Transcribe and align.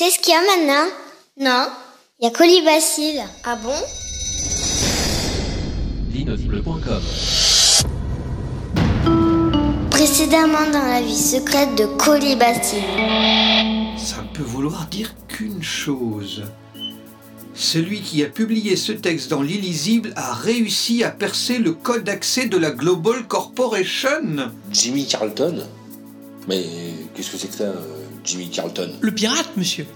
C'est 0.00 0.10
ce 0.10 0.20
qu'il 0.20 0.32
y 0.32 0.36
a 0.36 0.40
maintenant? 0.42 0.88
Non. 1.40 1.66
Il 2.20 2.24
y 2.24 2.28
a 2.28 2.30
Colibacille. 2.30 3.20
Ah 3.42 3.56
bon? 3.56 3.74
Linotbleu.com 6.14 7.02
Précédemment 9.90 10.70
dans 10.72 10.86
la 10.86 11.02
vie 11.02 11.16
secrète 11.16 11.74
de 11.74 11.86
Colibacille. 11.86 12.78
Ça 13.96 14.22
ne 14.22 14.32
peut 14.32 14.44
vouloir 14.44 14.86
dire 14.86 15.12
qu'une 15.26 15.64
chose. 15.64 16.44
Celui 17.54 18.00
qui 18.00 18.22
a 18.22 18.28
publié 18.28 18.76
ce 18.76 18.92
texte 18.92 19.30
dans 19.30 19.42
l'illisible 19.42 20.12
a 20.14 20.32
réussi 20.32 21.02
à 21.02 21.10
percer 21.10 21.58
le 21.58 21.72
code 21.72 22.04
d'accès 22.04 22.46
de 22.46 22.56
la 22.56 22.70
Global 22.70 23.26
Corporation. 23.26 24.52
Jimmy 24.70 25.08
Carlton? 25.08 25.66
Mais 26.46 26.62
qu'est-ce 27.16 27.32
que 27.32 27.36
c'est 27.36 27.48
que 27.48 27.56
ça, 27.56 27.64
euh, 27.64 27.97
Jimmy 28.24 28.50
Carlton 28.50 28.90
Le 29.00 29.10
pirate, 29.12 29.50
monsieur. 29.56 29.86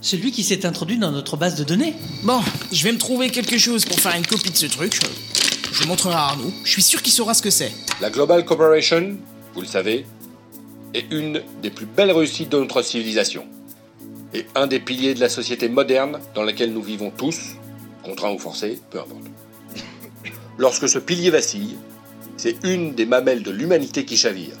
Celui 0.00 0.32
qui 0.32 0.42
s'est 0.42 0.66
introduit 0.66 0.98
dans 0.98 1.10
notre 1.10 1.36
base 1.36 1.56
de 1.56 1.64
données. 1.64 1.94
Bon, 2.22 2.40
je 2.72 2.84
vais 2.84 2.92
me 2.92 2.98
trouver 2.98 3.30
quelque 3.30 3.58
chose 3.58 3.84
pour 3.84 3.98
faire 3.98 4.14
une 4.16 4.26
copie 4.26 4.50
de 4.50 4.56
ce 4.56 4.66
truc. 4.66 4.94
Je, 4.94 5.82
je 5.82 5.88
montrerai 5.88 6.14
à 6.14 6.24
Arnaud. 6.24 6.52
Je 6.64 6.70
suis 6.70 6.82
sûr 6.82 7.02
qu'il 7.02 7.12
saura 7.12 7.34
ce 7.34 7.42
que 7.42 7.50
c'est. 7.50 7.72
La 8.00 8.10
Global 8.10 8.44
Corporation, 8.44 9.16
vous 9.54 9.60
le 9.60 9.66
savez, 9.66 10.04
est 10.94 11.06
une 11.10 11.42
des 11.62 11.70
plus 11.70 11.86
belles 11.86 12.12
réussites 12.12 12.50
de 12.50 12.58
notre 12.58 12.82
civilisation. 12.82 13.44
Et 14.32 14.46
un 14.54 14.66
des 14.66 14.80
piliers 14.80 15.14
de 15.14 15.20
la 15.20 15.28
société 15.28 15.68
moderne 15.68 16.18
dans 16.34 16.42
laquelle 16.42 16.72
nous 16.72 16.82
vivons 16.82 17.10
tous, 17.10 17.54
contraints 18.02 18.32
ou 18.32 18.38
forcés, 18.38 18.80
peu 18.90 18.98
importe. 18.98 19.24
Lorsque 20.58 20.88
ce 20.88 20.98
pilier 20.98 21.30
vacille, 21.30 21.76
c'est 22.36 22.56
une 22.64 22.94
des 22.94 23.06
mamelles 23.06 23.42
de 23.42 23.50
l'humanité 23.50 24.04
qui 24.04 24.16
chavire. 24.16 24.54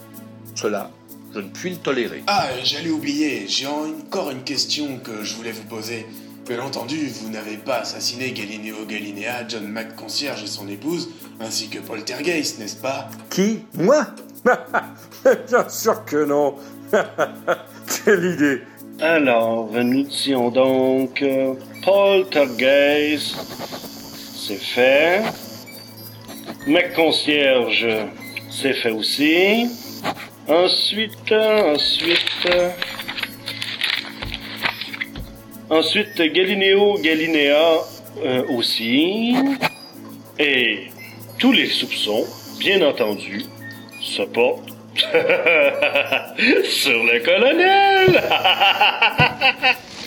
Cela, 0.54 0.90
je 1.34 1.40
ne 1.40 1.48
puis 1.48 1.70
le 1.70 1.76
tolérer. 1.76 2.22
Ah, 2.28 2.46
j'allais 2.62 2.90
oublier, 2.90 3.46
j'ai 3.48 3.66
encore 3.66 4.30
une 4.30 4.44
question 4.44 4.98
que 4.98 5.24
je 5.24 5.34
voulais 5.34 5.50
vous 5.50 5.64
poser. 5.64 6.06
Bien 6.46 6.60
entendu, 6.60 7.08
vous 7.08 7.30
n'avez 7.30 7.56
pas 7.56 7.78
assassiné 7.78 8.30
Galileo 8.30 8.84
Galiléa, 8.86 9.48
John 9.48 9.66
McConcierge 9.66 10.44
et 10.44 10.46
son 10.46 10.68
épouse, 10.68 11.08
ainsi 11.40 11.68
que 11.68 11.78
Poltergeist, 11.78 12.58
n'est-ce 12.58 12.76
pas? 12.76 13.08
Qui? 13.30 13.60
Moi? 13.74 14.06
Bien 15.24 15.68
sûr 15.68 16.04
que 16.04 16.24
non. 16.24 16.54
Quelle 18.04 18.24
idée. 18.24 18.62
Alors, 19.00 19.72
nous 19.72 20.04
disions 20.04 20.50
donc 20.50 21.24
Poltergeist, 21.82 23.34
c'est 24.36 24.62
fait. 24.62 25.22
McConcierge, 26.68 27.88
c'est 28.50 28.74
fait 28.74 28.92
aussi. 28.92 29.66
Ensuite, 30.48 31.32
ensuite. 31.32 32.48
Ensuite, 35.70 36.20
Galileo 36.20 36.98
Galiléa 37.00 37.78
euh, 38.22 38.44
aussi. 38.48 39.34
Et 40.38 40.88
tous 41.38 41.52
les 41.52 41.66
soupçons, 41.66 42.26
bien 42.58 42.86
entendu, 42.86 43.44
se 44.02 44.22
portent 44.22 44.68
sur 46.64 47.02
le 47.04 47.24
colonel. 47.24 48.22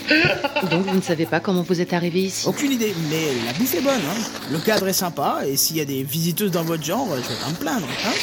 Donc 0.71 0.85
vous 0.85 0.95
ne 0.95 1.01
savez 1.01 1.25
pas 1.25 1.39
comment 1.39 1.63
vous 1.63 1.81
êtes 1.81 1.93
arrivé 1.93 2.21
ici? 2.21 2.47
Aucune 2.47 2.71
idée, 2.71 2.93
mais 3.09 3.25
la 3.45 3.53
bouffe 3.53 3.73
est 3.73 3.81
bonne. 3.81 3.95
Hein. 3.95 4.21
Le 4.51 4.59
cadre 4.59 4.87
est 4.87 4.93
sympa, 4.93 5.41
et 5.45 5.57
s'il 5.57 5.77
y 5.77 5.81
a 5.81 5.85
des 5.85 6.03
visiteuses 6.03 6.51
dans 6.51 6.63
votre 6.63 6.83
genre, 6.83 7.07
je 7.15 7.27
vais 7.27 7.39
pas 7.41 7.49
me 7.49 7.55
plaindre. 7.55 7.87
Hein. 8.05 8.13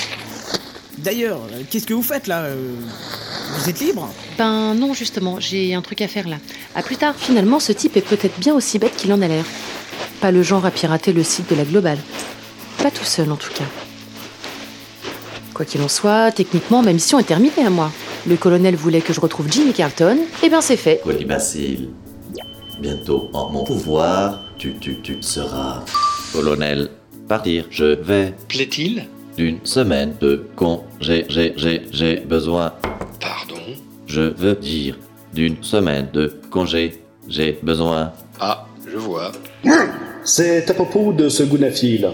D'ailleurs, 1.05 1.41
euh, 1.53 1.63
qu'est-ce 1.71 1.87
que 1.87 1.93
vous 1.93 2.03
faites 2.03 2.27
là 2.27 2.45
euh, 2.45 2.57
Vous 3.59 3.69
êtes 3.69 3.79
libre 3.81 4.09
Ben 4.39 4.75
non, 4.75 4.95
justement, 4.95 5.39
j'ai 5.39 5.75
un 5.75 5.83
truc 5.83 6.01
à 6.01 6.09
faire 6.09 6.27
là. 6.27 6.37
À 6.75 6.83
plus 6.83 6.97
tard. 6.97 7.15
Finalement, 7.15 7.61
ce 7.61 7.73
type 7.73 7.99
est 7.99 8.01
peut-être 8.01 8.41
bien 8.41 8.55
aussi 8.55 8.79
bête 8.79 8.97
qu'il 8.97 9.13
en 9.13 9.21
a 9.21 9.29
l'air. 9.29 9.45
Pas 10.23 10.31
le 10.31 10.43
genre 10.43 10.65
à 10.65 10.71
pirater 10.71 11.13
le 11.13 11.23
site 11.23 11.51
de 11.51 11.57
la 11.57 11.65
Globale. 11.65 11.99
Pas 12.83 12.91
tout 12.91 13.05
seul 13.05 13.31
en 13.31 13.37
tout 13.37 13.53
cas. 13.53 13.65
Quoi 15.53 15.67
qu'il 15.67 15.83
en 15.83 15.89
soit, 15.89 16.33
techniquement, 16.33 16.83
ma 16.83 16.95
mission 16.95 17.19
est 17.19 17.25
terminée 17.25 17.53
à 17.67 17.71
moi. 17.71 17.93
Le 18.27 18.37
colonel 18.37 18.75
voulait 18.75 19.03
que 19.03 19.13
je 19.13 19.21
retrouve 19.21 19.53
Jimmy 19.53 19.75
Carlton, 19.75 20.19
et 20.43 20.49
bien 20.49 20.63
c'est 20.63 20.79
fait. 20.79 21.03
Colibacille. 21.05 21.91
Bientôt 22.81 23.29
en 23.35 23.51
mon 23.51 23.63
pouvoir, 23.63 24.43
tu, 24.57 24.75
tu, 24.81 25.01
tu 25.03 25.19
seras. 25.21 25.85
Colonel, 26.33 26.89
partir, 27.29 27.67
je 27.71 27.85
vais. 27.85 28.35
Plaît-il 28.49 29.07
D'une 29.37 29.59
semaine 29.65 30.15
de 30.21 30.47
congé, 30.55 31.25
j'ai, 31.29 31.55
j'ai, 31.57 31.83
j'ai 31.91 32.17
besoin. 32.17 32.73
Pardon? 33.21 33.61
Je 34.07 34.21
veux 34.21 34.55
dire, 34.55 34.97
d'une 35.33 35.57
semaine 35.63 36.09
de 36.13 36.33
congé, 36.51 37.03
j'ai 37.29 37.59
besoin. 37.63 38.13
Ah, 38.39 38.67
je 38.91 38.97
vois. 38.97 39.33
C'est 40.25 40.71
à 40.71 40.75
propos 40.75 41.13
de 41.13 41.29
ce 41.29 41.43
Gounafi-là. 41.43 42.13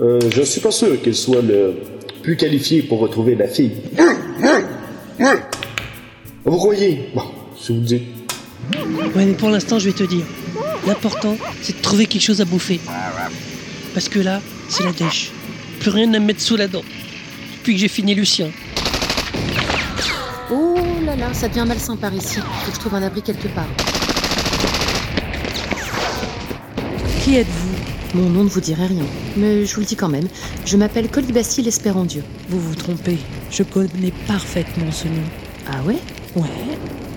Euh, 0.00 0.20
je 0.30 0.42
suis 0.42 0.60
pas 0.60 0.70
sûr 0.70 1.00
qu'il 1.00 1.14
soit 1.14 1.40
le 1.42 1.74
plus 2.22 2.36
qualifié 2.36 2.82
pour 2.82 3.00
retrouver 3.00 3.34
la 3.34 3.48
fille. 3.48 3.72
Vous 6.44 6.56
croyez 6.56 7.08
Bon, 7.14 7.22
si 7.58 7.72
vous 7.74 7.80
dites. 7.80 8.02
Ouais, 9.16 9.24
mais 9.24 9.32
pour 9.32 9.48
l'instant, 9.48 9.78
je 9.78 9.86
vais 9.88 9.96
te 9.96 10.04
dire. 10.04 10.24
L'important, 10.86 11.36
c'est 11.62 11.76
de 11.78 11.82
trouver 11.82 12.06
quelque 12.06 12.22
chose 12.22 12.40
à 12.40 12.44
bouffer. 12.44 12.78
Parce 13.94 14.08
que 14.08 14.18
là, 14.20 14.40
c'est 14.68 14.84
la 14.84 14.92
dèche. 14.92 15.32
Plus 15.80 15.90
rien 15.90 16.12
à 16.14 16.18
me 16.18 16.26
mettre 16.26 16.40
sous 16.40 16.56
la 16.56 16.68
dent. 16.68 16.82
Depuis 17.58 17.74
que 17.74 17.80
j'ai 17.80 17.88
fini 17.88 18.14
le 18.14 18.24
sien. 18.24 18.50
Oh 20.50 20.76
là 21.04 21.14
là, 21.16 21.32
ça 21.32 21.48
devient 21.48 21.64
malsain 21.66 21.96
par 21.96 22.12
ici. 22.14 22.36
Faut 22.36 22.70
que 22.70 22.74
je 22.74 22.80
trouve 22.80 22.94
un 22.94 23.02
abri 23.02 23.22
quelque 23.22 23.48
part. 23.48 23.68
Qui 27.22 27.36
êtes-vous? 27.36 28.18
Mon 28.18 28.30
nom 28.30 28.44
ne 28.44 28.48
vous 28.48 28.62
dirait 28.62 28.86
rien, 28.86 29.04
mais 29.36 29.66
je 29.66 29.74
vous 29.74 29.80
le 29.80 29.86
dis 29.86 29.94
quand 29.94 30.08
même. 30.08 30.26
Je 30.64 30.78
m'appelle 30.78 31.08
Colibacille 31.08 31.68
Espérant 31.68 32.04
Dieu. 32.04 32.24
Vous 32.48 32.58
vous 32.58 32.74
trompez. 32.74 33.18
Je 33.50 33.62
connais 33.62 34.12
parfaitement 34.26 34.90
ce 34.90 35.08
nom. 35.08 35.24
Ah 35.70 35.82
ouais? 35.84 35.98
Ouais. 36.34 36.48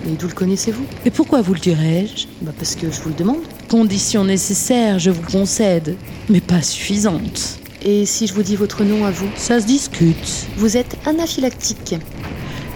Et 0.06 0.10
d'où 0.10 0.26
le 0.26 0.34
connaissez-vous? 0.34 0.84
Et 1.06 1.10
pourquoi 1.10 1.40
vous 1.40 1.54
le 1.54 1.60
dirais-je? 1.60 2.26
Bah 2.42 2.52
parce 2.58 2.74
que 2.74 2.90
je 2.90 3.00
vous 3.00 3.08
le 3.08 3.14
demande. 3.14 3.40
Condition 3.70 4.24
nécessaire, 4.24 4.98
je 4.98 5.10
vous 5.10 5.22
concède, 5.22 5.96
mais 6.28 6.40
pas 6.40 6.60
suffisante. 6.60 7.58
Et 7.84 8.06
si 8.06 8.26
je 8.26 8.34
vous 8.34 8.42
dis 8.42 8.56
votre 8.56 8.84
nom 8.84 9.04
à 9.04 9.10
vous 9.10 9.28
Ça 9.36 9.60
se 9.60 9.66
discute. 9.66 10.46
Vous 10.56 10.76
êtes 10.76 10.96
anaphylactique. 11.04 11.96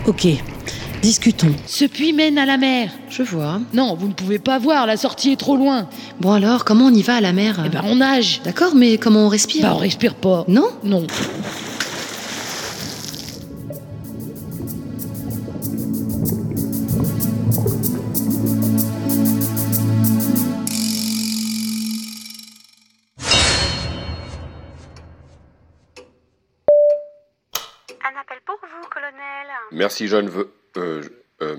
Ok, 0.07 0.27
discutons. 1.01 1.53
Ce 1.67 1.85
puits 1.85 2.13
mène 2.13 2.39
à 2.39 2.47
la 2.47 2.57
mer. 2.57 2.91
Je 3.09 3.23
vois. 3.23 3.61
Non, 3.73 3.95
vous 3.95 4.09
ne 4.09 4.13
pouvez 4.13 4.39
pas 4.39 4.59
voir, 4.59 4.87
la 4.87 4.97
sortie 4.97 5.33
est 5.33 5.37
trop 5.37 5.57
loin. 5.57 5.89
Bon 6.21 6.33
alors, 6.33 6.65
comment 6.65 6.87
on 6.87 6.95
y 6.95 7.03
va 7.03 7.17
à 7.17 7.21
la 7.21 7.33
mer? 7.33 7.63
Eh 7.65 7.69
ben, 7.69 7.83
on 7.85 7.97
nage. 7.97 8.41
D'accord, 8.45 8.75
mais 8.75 8.99
comment 8.99 9.27
on 9.27 9.29
respire? 9.29 9.63
Bah, 9.63 9.75
on 9.75 9.79
respire 9.79 10.15
pas. 10.15 10.45
Non? 10.49 10.69
Non. 10.83 11.07
Un 28.17 28.21
appel 28.21 28.41
pour 28.47 28.59
vous, 28.63 28.89
colonel. 28.89 29.47
Merci, 29.73 30.09
jeune 30.09 30.31
veux. 30.31 30.51
Euh, 30.79 31.03
euh, 31.43 31.57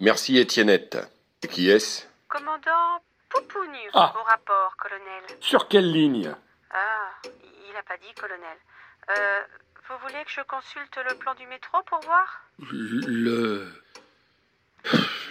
merci, 0.00 0.38
Étiennette. 0.38 0.96
Et 1.42 1.48
qui 1.48 1.68
est-ce? 1.70 2.06
Commandant 2.28 3.02
Poupounu 3.28 3.78
Ah. 3.92 4.14
au 4.18 4.22
rapport, 4.22 4.74
colonel. 4.78 5.22
Sur 5.40 5.68
quelle 5.68 5.90
ligne? 5.92 6.34
Ah, 6.70 7.10
il 7.24 7.72
n'a 7.74 7.82
pas 7.82 7.98
dit, 7.98 8.12
colonel. 8.18 8.56
Euh, 9.10 9.40
vous 9.88 9.96
voulez 10.02 10.24
que 10.24 10.30
je 10.30 10.40
consulte 10.42 10.96
le 11.10 11.14
plan 11.16 11.34
du 11.34 11.46
métro 11.46 11.82
pour 11.82 12.00
voir? 12.00 12.40
Le. 12.70 13.68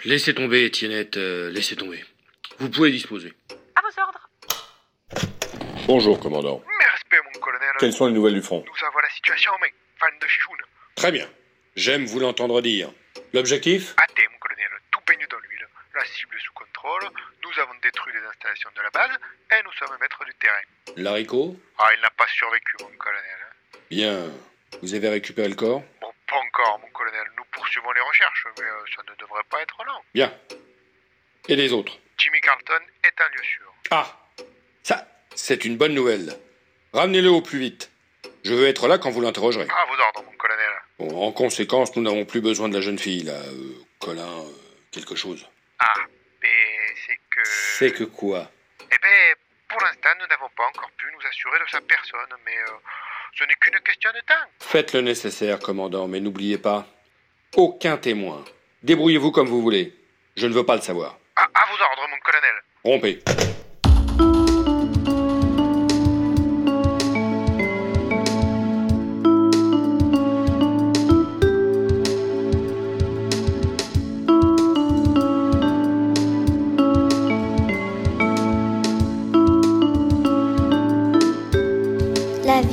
Laissez 0.06 0.36
tomber, 0.36 0.66
Étiennette, 0.66 1.18
euh, 1.18 1.50
laissez 1.50 1.76
tomber. 1.76 2.06
Vous 2.59 2.70
pouvez 2.70 2.91
disposer. 2.91 3.34
À 3.76 3.82
vos 3.82 4.02
ordres. 4.02 4.30
Bonjour, 5.88 6.20
commandant. 6.20 6.62
Respect, 6.94 7.18
mon 7.34 7.40
colonel. 7.40 7.72
Quelles 7.80 7.94
sont 7.94 8.06
les 8.06 8.14
nouvelles 8.14 8.35
du 8.35 8.41
front? 8.44 8.64
Nous 8.68 8.88
avons 8.88 9.00
la 9.00 9.09
situation 9.09 9.52
en 9.53 9.59
main. 9.59 9.68
Fan 10.02 10.18
de 10.20 10.28
chichoun. 10.28 10.58
Très 10.96 11.12
bien. 11.12 11.30
J'aime 11.76 12.06
vous 12.06 12.20
l'entendre 12.20 12.59
dire. 12.62 12.92
L'objectif? 13.34 13.94
Athée, 13.98 14.28
mon 14.32 14.38
colonel. 14.40 14.68
Tout 14.92 15.00
baigne 15.08 15.26
dans 15.30 15.38
l'huile. 15.40 15.68
La 15.94 16.03
cible 16.06 16.36
est 16.36 16.44
sous 16.44 16.53
contrôle. 16.53 17.03
Nous 17.44 17.59
avons 17.62 17.74
détruit 17.84 18.12
les 18.14 18.28
installations 18.28 18.70
de 18.76 18.82
la 18.82 18.90
base 18.90 19.12
et 19.52 19.64
nous 19.64 19.72
sommes 19.74 19.96
maîtres 20.02 20.26
du 20.26 20.34
terrain. 20.36 20.62
L'haricot 20.98 21.56
Ah, 21.78 21.90
il 21.96 22.02
n'a 22.02 22.09
pas 22.09 22.26
survécu, 22.28 22.78
mon 22.82 22.98
colonel. 22.98 23.38
Bien. 23.92 24.32
Vous 24.82 24.94
avez 24.96 25.09
récupéré 25.09 25.48
le 25.50 25.56
corps? 25.56 25.84
Bon, 26.02 26.12
pas 26.28 26.38
encore, 26.38 26.80
mon 26.80 26.90
colonel. 26.90 27.28
Nous 27.38 27.44
poursuivons 27.52 27.92
les 27.92 28.02
recherches, 28.02 28.47
mais 28.58 28.64
euh, 28.66 28.86
ça 28.96 29.04
ne 29.08 29.16
devrait 29.20 29.44
pas 29.52 29.62
être 29.62 29.78
long. 29.86 30.02
Bien. 30.16 30.34
Et 31.47 31.56
les 31.56 31.74
autres? 31.74 32.00
Jimmy 32.18 32.42
Carlton 32.42 32.82
est 33.04 33.22
un 33.22 33.30
lieu 33.30 33.44
sûr. 33.44 33.74
Ah 33.92 34.18
Ça, 34.82 35.08
c'est 35.36 35.64
une 35.66 35.78
bonne 35.78 35.94
nouvelle. 35.94 36.34
Ramenez-le 36.94 37.30
au 37.30 37.42
plus 37.42 37.59
vite. 37.59 37.91
Je 38.43 38.53
veux 38.53 38.67
être 38.67 38.88
là 38.88 38.97
quand 38.97 39.09
vous 39.11 39.22
l'interrogerez. 39.22 39.67
À 39.70 39.85
vos 39.85 39.99
ordres, 40.02 40.23
mon 40.29 40.38
colonel. 40.38 40.70
Bon, 40.99 41.28
en 41.28 41.32
conséquence, 41.32 41.96
nous 41.96 42.02
n'avons 42.02 42.26
plus 42.26 42.41
besoin 42.41 42.70
de 42.70 42.73
la 42.76 42.82
jeune 42.82 42.97
fille, 42.99 43.23
là. 43.23 43.34
euh, 43.34 43.73
Colin, 43.99 44.23
euh, 44.23 44.52
quelque 44.91 45.16
chose. 45.16 45.47
Ah, 45.79 45.93
C'est 47.78 47.91
que 47.91 48.03
quoi? 48.03 48.49
Eh 48.82 48.96
ben, 49.02 49.35
pour 49.67 49.79
l'instant, 49.82 50.09
nous 50.20 50.28
n'avons 50.28 50.49
pas 50.55 50.66
encore 50.67 50.90
pu 50.97 51.05
nous 51.14 51.28
assurer 51.28 51.59
de 51.64 51.70
sa 51.70 51.82
personne, 51.82 52.20
mais 52.46 52.58
euh, 52.58 52.72
ce 53.38 53.43
n'est 53.43 53.55
qu'une 53.55 53.79
question 53.82 54.09
de 54.11 54.20
temps. 54.20 54.49
Faites 54.59 54.94
le 54.94 55.02
nécessaire, 55.02 55.59
commandant, 55.59 56.08
mais 56.08 56.20
n'oubliez 56.20 56.58
pas, 56.58 56.85
aucun 57.55 57.97
témoin. 57.97 58.44
Débrouillez-vous 58.84 59.32
comme 59.32 59.47
vous 59.47 59.61
voulez. 59.61 59.94
Je 60.35 60.47
ne 60.47 60.53
veux 60.53 60.66
pas 60.66 60.76
le 60.76 60.82
savoir. 60.82 61.17
À, 61.35 61.44
à 61.44 61.66
vos 61.67 61.82
ordres, 61.82 62.08
mon 62.09 62.20
colonel. 62.20 62.55
Rompez. 62.84 63.51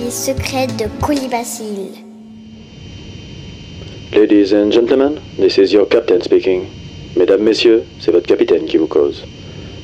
La 0.09 0.15
vie 0.15 0.17
secrète 0.17 0.75
de 0.79 0.87
Colibacille. 1.05 2.03
Ladies 4.15 4.55
and 4.55 4.71
gentlemen, 4.73 5.21
this 5.39 5.59
is 5.59 5.71
your 5.71 5.87
captain 5.87 6.23
speaking. 6.23 6.63
Mesdames, 7.15 7.43
messieurs, 7.43 7.83
c'est 8.01 8.11
votre 8.11 8.27
capitaine 8.27 8.65
qui 8.65 8.79
vous 8.79 8.87
cause. 8.87 9.25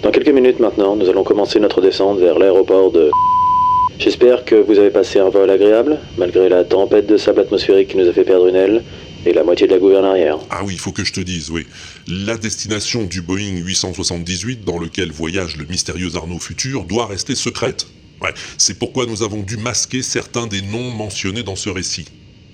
Dans 0.02 0.10
quelques 0.10 0.30
minutes 0.30 0.60
maintenant, 0.60 0.96
nous 0.96 1.10
allons 1.10 1.24
commencer 1.24 1.60
notre 1.60 1.82
descente 1.82 2.20
vers 2.20 2.38
l'aéroport 2.38 2.90
de... 2.90 3.10
J'espère 3.98 4.46
que 4.46 4.54
vous 4.54 4.78
avez 4.78 4.88
passé 4.88 5.18
un 5.18 5.28
vol 5.28 5.50
agréable, 5.50 5.98
malgré 6.16 6.48
la 6.48 6.64
tempête 6.64 7.06
de 7.06 7.18
sable 7.18 7.40
atmosphérique 7.40 7.88
qui 7.88 7.98
nous 7.98 8.08
a 8.08 8.12
fait 8.14 8.24
perdre 8.24 8.46
une 8.46 8.56
aile 8.56 8.82
et 9.26 9.34
la 9.34 9.44
moitié 9.44 9.66
de 9.66 9.72
la 9.72 9.78
gouverne 9.78 10.06
arrière. 10.06 10.38
Ah 10.48 10.62
oui, 10.64 10.72
il 10.72 10.80
faut 10.80 10.92
que 10.92 11.04
je 11.04 11.12
te 11.12 11.20
dise, 11.20 11.50
oui. 11.50 11.66
La 12.08 12.38
destination 12.38 13.04
du 13.04 13.20
Boeing 13.20 13.58
878 13.58 14.64
dans 14.64 14.78
lequel 14.78 15.12
voyage 15.12 15.58
le 15.58 15.66
mystérieux 15.66 16.16
Arnaud 16.16 16.38
Futur 16.38 16.84
doit 16.84 17.04
rester 17.04 17.34
secrète. 17.34 17.86
Ouais, 18.22 18.30
c'est 18.58 18.78
pourquoi 18.78 19.06
nous 19.06 19.22
avons 19.22 19.42
dû 19.42 19.56
masquer 19.56 20.02
certains 20.02 20.46
des 20.46 20.62
noms 20.62 20.90
mentionnés 20.90 21.42
dans 21.42 21.56
ce 21.56 21.68
récit. 21.68 22.06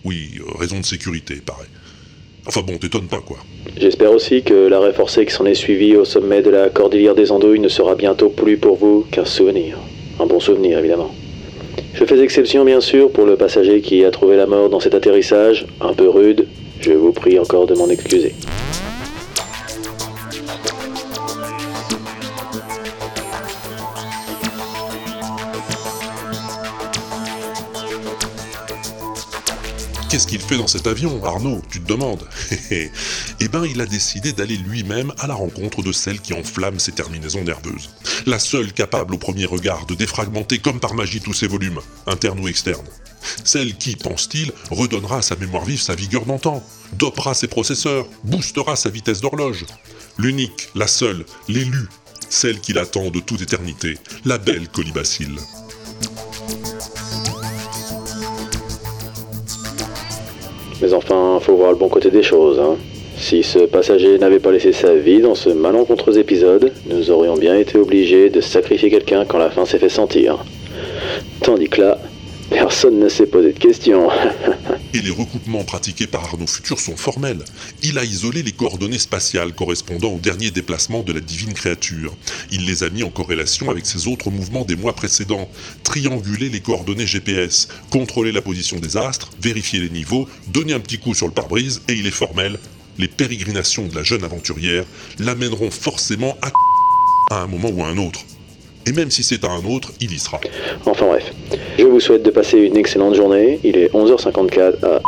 Oui, 0.05 0.39
euh, 0.41 0.59
raison 0.59 0.81
de 0.81 0.85
sécurité, 0.85 1.37
pareil. 1.37 1.69
Enfin 2.47 2.63
bon, 2.63 2.79
t'étonnes 2.79 3.07
pas, 3.07 3.21
quoi. 3.21 3.37
J'espère 3.77 4.13
aussi 4.13 4.43
que 4.43 4.67
l'arrêt 4.67 4.93
forcé 4.93 5.27
qui 5.27 5.33
s'en 5.33 5.45
est 5.45 5.55
suivi 5.55 5.95
au 5.95 6.05
sommet 6.05 6.43
de 6.43 6.51
la 6.51 6.71
cordillère 6.71 7.15
des 7.15 7.31
Andouilles 7.31 7.61
ne 7.61 7.69
sera 7.69 7.95
bientôt 7.95 8.31
plus 8.31 8.57
pour 8.57 8.77
vous 8.77 9.07
qu'un 9.11 9.27
souvenir. 9.27 9.79
Un 10.19 10.27
bon 10.27 10.41
souvenir, 10.41 10.79
évidemment. 10.79 11.15
Je 11.95 12.05
fais 12.05 12.23
exception, 12.23 12.65
bien 12.65 12.81
sûr, 12.81 13.11
pour 13.13 13.27
le 13.27 13.37
passager 13.37 13.81
qui 13.81 14.05
a 14.05 14.11
trouvé 14.11 14.37
la 14.37 14.47
mort 14.47 14.71
dans 14.71 14.81
cet 14.81 14.95
atterrissage, 14.95 15.67
un 15.81 15.93
peu 15.93 16.09
rude. 16.09 16.47
Je 16.81 16.93
vous 16.93 17.13
prie 17.13 17.39
encore 17.39 17.67
de 17.67 17.75
m'en 17.75 17.89
excuser. 17.89 18.35
Qu'est-ce 30.21 30.29
qu'il 30.29 30.43
fait 30.43 30.59
dans 30.59 30.67
cet 30.67 30.87
avion, 30.87 31.25
Arnaud 31.25 31.63
Tu 31.71 31.81
te 31.81 31.89
demandes 31.89 32.29
Eh 32.71 33.49
ben, 33.49 33.65
il 33.65 33.81
a 33.81 33.87
décidé 33.87 34.35
d'aller 34.35 34.59
lui-même 34.59 35.15
à 35.19 35.27
la 35.27 35.33
rencontre 35.33 35.83
de 35.83 35.93
celle 35.93 36.21
qui 36.21 36.35
enflamme 36.35 36.79
ses 36.79 36.93
terminaisons 36.93 37.43
nerveuses. 37.43 37.89
La 38.27 38.39
seule 38.39 38.75
capable 38.75 39.15
au 39.15 39.17
premier 39.17 39.47
regard 39.47 39.87
de 39.87 39.95
défragmenter 39.95 40.59
comme 40.59 40.79
par 40.79 40.93
magie 40.93 41.23
tous 41.23 41.33
ses 41.33 41.47
volumes, 41.47 41.81
internes 42.07 42.39
ou 42.39 42.49
externes. 42.49 42.85
Celle 43.45 43.79
qui, 43.79 43.97
pense-t-il, 43.97 44.53
redonnera 44.71 45.17
à 45.17 45.23
sa 45.23 45.37
mémoire 45.37 45.65
vive 45.65 45.81
sa 45.81 45.95
vigueur 45.95 46.27
d'antan, 46.27 46.63
dopera 46.99 47.33
ses 47.33 47.49
processeurs, 47.49 48.07
boostera 48.23 48.77
sa 48.77 48.91
vitesse 48.91 49.23
d'horloge. 49.23 49.65
L'unique, 50.19 50.69
la 50.75 50.87
seule, 50.87 51.25
l'élu, 51.49 51.89
celle 52.29 52.61
qu'il 52.61 52.77
attend 52.77 53.09
de 53.09 53.21
toute 53.21 53.41
éternité, 53.41 53.97
la 54.27 54.37
belle 54.37 54.69
colibacille. 54.69 55.39
Mais 60.83 60.95
enfin, 60.95 61.39
faut 61.41 61.57
voir 61.57 61.71
le 61.71 61.77
bon 61.77 61.89
côté 61.89 62.11
des 62.11 62.23
choses. 62.23 62.59
Hein. 62.59 62.77
Si 63.17 63.43
ce 63.43 63.59
passager 63.61 64.19
n'avait 64.19 64.39
pas 64.39 64.51
laissé 64.51 64.73
sa 64.73 64.95
vie 64.95 65.21
dans 65.21 65.35
ce 65.35 65.51
malencontreux 65.51 66.19
épisode, 66.19 66.73
nous 66.87 67.11
aurions 67.11 67.35
bien 67.35 67.55
été 67.55 67.79
obligés 67.79 68.31
de 68.31 68.41
sacrifier 68.41 68.91
quelqu'un 68.91 69.25
quand 69.27 69.39
la 69.39 69.51
fin 69.51 69.67
s'est 69.67 69.79
fait 69.79 69.91
sentir. 69.91 70.45
Tandis 71.43 71.69
que 71.69 71.83
là, 71.83 71.99
personne 72.81 72.99
ne 72.99 73.11
s'est 73.11 73.27
posé 73.27 73.53
de 73.53 73.59
questions. 73.59 74.09
Et 74.95 75.03
les 75.03 75.11
recoupements 75.11 75.65
pratiqués 75.65 76.07
par 76.07 76.25
Arnaud 76.25 76.47
Futur 76.47 76.81
sont 76.81 76.97
formels. 76.97 77.45
Il 77.83 77.99
a 77.99 78.05
isolé 78.05 78.43
les 78.43 78.53
coordonnées 78.53 78.99
spatiales 78.99 79.53
correspondant 79.53 80.13
au 80.13 80.19
dernier 80.19 80.51
déplacement 80.51 81.03
de 81.03 81.13
la 81.13 81.21
divine 81.21 81.53
créature. 81.53 82.17
Il 82.51 82.65
les 82.65 82.83
a 82.83 82.89
mis 82.89 83.03
en 83.03 83.11
corrélation 83.11 83.69
avec 83.69 83.85
ses 83.85 84.09
autres 84.09 84.31
mouvements 84.31 84.65
des 84.65 84.77
mois 84.77 84.95
précédents. 84.95 85.51
Trianguler 85.85 86.49
les 86.49 86.61
coordonnées 86.61 87.07
GPS, 87.07 87.69
contrôler 87.91 88.33
la 88.33 88.41
position 88.41 88.79
des 88.79 88.97
astres, 88.97 89.29
vérifier 89.43 89.81
les 89.81 89.91
niveaux, 89.91 90.27
donner 90.47 90.73
un 90.73 90.81
petit 90.81 90.97
coup 90.97 91.13
sur 91.13 91.27
le 91.27 91.35
pare-brise, 91.35 91.83
et 91.87 91.93
il 91.93 92.07
est 92.07 92.11
formel. 92.11 92.59
Les 92.97 93.09
pérégrinations 93.09 93.89
de 93.89 93.95
la 93.95 94.05
jeune 94.05 94.25
aventurière 94.25 94.87
l'amèneront 95.19 95.71
forcément 95.71 96.35
à 96.41 96.51
à 97.31 97.43
un 97.43 97.47
moment 97.47 97.71
ou 97.71 97.85
à 97.85 97.89
un 97.89 97.97
autre. 97.97 98.21
Et 98.87 98.93
même 98.93 99.11
si 99.11 99.23
c'est 99.23 99.45
à 99.45 99.51
un 99.51 99.65
autre, 99.65 99.93
il 100.01 100.13
y 100.13 100.19
sera. 100.19 100.41
Enfin 100.87 101.07
bref, 101.07 101.33
je 101.79 101.85
vous 101.85 102.01
souhaite 102.01 102.23
de 102.23 102.31
passer 102.31 102.59
une 102.59 102.77
excellente 102.77 103.15
journée. 103.15 103.61
Il 103.63 103.77
est 103.77 103.93
11h54 103.93 104.85
à... 104.85 105.01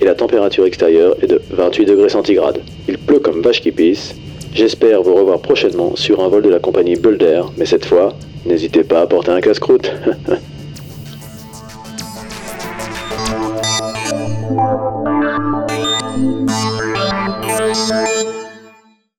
Et 0.00 0.06
la 0.06 0.14
température 0.14 0.64
extérieure 0.64 1.14
est 1.22 1.26
de 1.26 1.40
28 1.50 1.84
degrés 1.84 2.08
centigrades. 2.08 2.62
Il 2.88 2.98
pleut 2.98 3.18
comme 3.18 3.42
vache 3.42 3.60
qui 3.60 3.70
pisse. 3.70 4.14
J'espère 4.54 5.02
vous 5.02 5.14
revoir 5.14 5.40
prochainement 5.40 5.94
sur 5.94 6.20
un 6.20 6.28
vol 6.28 6.42
de 6.42 6.48
la 6.48 6.58
compagnie 6.58 6.96
Bulder, 6.96 7.42
mais 7.56 7.66
cette 7.66 7.84
fois, 7.84 8.14
n'hésitez 8.46 8.82
pas 8.82 9.02
à 9.02 9.06
porter 9.06 9.30
un 9.30 9.40
casse-croûte. 9.40 9.92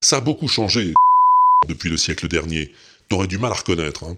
Ça 0.01 0.17
a 0.17 0.21
beaucoup 0.21 0.47
changé 0.49 0.93
depuis 1.69 1.89
le 1.89 1.95
siècle 1.95 2.27
dernier. 2.27 2.71
T'aurais 3.11 3.27
du 3.27 3.39
mal 3.39 3.51
à 3.51 3.55
reconnaître. 3.55 4.05
Hein. 4.05 4.15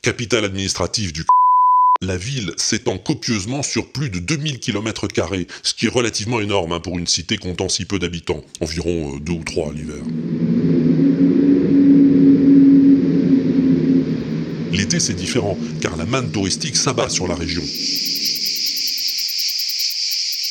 Capitale 0.00 0.44
administrative 0.44 1.12
du 1.12 1.24
la 2.00 2.16
ville 2.16 2.52
s'étend 2.56 2.96
copieusement 2.96 3.64
sur 3.64 3.90
plus 3.90 4.10
de 4.10 4.20
2000 4.20 4.60
km, 4.60 5.08
ce 5.64 5.74
qui 5.74 5.86
est 5.86 5.88
relativement 5.88 6.38
énorme 6.38 6.70
hein, 6.70 6.78
pour 6.78 7.00
une 7.00 7.08
cité 7.08 7.36
comptant 7.36 7.68
si 7.68 7.84
peu 7.84 7.98
d'habitants, 7.98 8.44
environ 8.60 9.16
euh, 9.16 9.18
deux 9.18 9.32
ou 9.32 9.42
trois 9.42 9.72
l'hiver. 9.72 10.04
L'été 14.70 15.00
c'est 15.00 15.14
différent, 15.14 15.58
car 15.80 15.96
la 15.96 16.06
manne 16.06 16.30
touristique 16.30 16.76
s'abat 16.76 17.08
sur 17.08 17.26
la 17.26 17.34
région. 17.34 17.64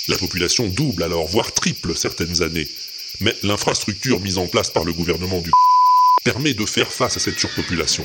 La 0.09 0.17
population 0.17 0.67
double 0.67 1.03
alors, 1.03 1.25
voire 1.27 1.53
triple 1.53 1.95
certaines 1.95 2.41
années. 2.41 2.67
Mais 3.21 3.33
l'infrastructure 3.43 4.19
mise 4.19 4.39
en 4.39 4.47
place 4.47 4.71
par 4.71 4.83
le 4.83 4.91
gouvernement 4.91 5.39
du 5.39 5.51
permet 6.33 6.53
de 6.53 6.65
faire 6.65 6.91
face 6.91 7.15
à 7.15 7.21
cette 7.21 7.39
surpopulation. 7.39 8.03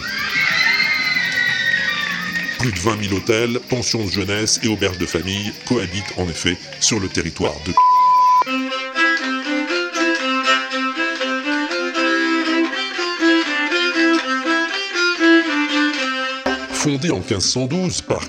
Plus 2.60 2.70
de 2.70 2.78
20 2.78 3.02
000 3.08 3.16
hôtels, 3.16 3.58
pensions 3.68 4.04
de 4.04 4.10
jeunesse 4.12 4.60
et 4.62 4.68
auberges 4.68 4.98
de 4.98 5.06
famille 5.06 5.52
cohabitent 5.66 6.14
en 6.18 6.28
effet 6.28 6.56
sur 6.78 7.00
le 7.00 7.08
territoire 7.08 7.56
de 7.66 7.72
Fondée 16.74 17.10
en 17.10 17.18
1512 17.18 18.02
par 18.02 18.24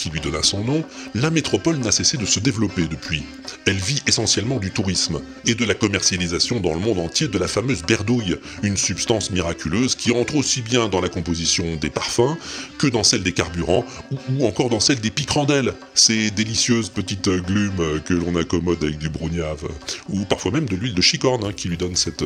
qui 0.00 0.08
lui 0.08 0.20
donna 0.20 0.42
son 0.42 0.64
nom, 0.64 0.82
la 1.14 1.30
métropole 1.30 1.76
n'a 1.76 1.92
cessé 1.92 2.16
de 2.16 2.24
se 2.24 2.40
développer 2.40 2.86
depuis. 2.86 3.22
Elle 3.66 3.76
vit 3.76 4.00
essentiellement 4.06 4.58
du 4.58 4.70
tourisme 4.70 5.20
et 5.44 5.54
de 5.54 5.64
la 5.66 5.74
commercialisation 5.74 6.58
dans 6.58 6.72
le 6.72 6.80
monde 6.80 6.98
entier 6.98 7.28
de 7.28 7.38
la 7.38 7.48
fameuse 7.48 7.82
berdouille, 7.82 8.38
une 8.62 8.78
substance 8.78 9.30
miraculeuse 9.30 9.94
qui 9.96 10.12
entre 10.12 10.36
aussi 10.36 10.62
bien 10.62 10.88
dans 10.88 11.02
la 11.02 11.10
composition 11.10 11.76
des 11.76 11.90
parfums 11.90 12.36
que 12.78 12.86
dans 12.86 13.04
celle 13.04 13.22
des 13.22 13.32
carburants 13.32 13.84
ou, 14.30 14.46
encore 14.46 14.70
dans 14.70 14.80
celle 14.80 15.00
des 15.00 15.10
picrandelles, 15.10 15.74
ces 15.94 16.30
délicieuses 16.30 16.88
petites 16.88 17.28
glumes 17.28 18.00
que 18.06 18.14
l'on 18.14 18.36
accommode 18.36 18.82
avec 18.82 18.96
du 18.96 19.10
brognave, 19.10 19.68
ou 20.08 20.24
parfois 20.24 20.50
même 20.50 20.66
de 20.66 20.76
l'huile 20.76 20.94
de 20.94 21.02
chicorne 21.02 21.44
hein, 21.44 21.52
qui 21.54 21.68
lui 21.68 21.76
donne 21.76 21.96
cette 21.96 22.24